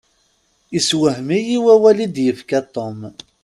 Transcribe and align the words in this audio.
Iswahem-iyi 0.77 1.57
awal 1.73 1.97
i 2.05 2.07
d-yefka 2.15 2.59
Tom. 2.73 2.99